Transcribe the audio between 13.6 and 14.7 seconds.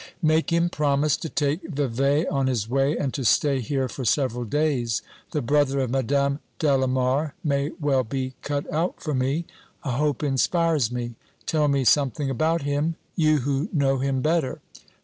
know him better.